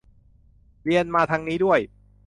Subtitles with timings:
[0.83, 1.79] เรียนมาทางนี้ด้วย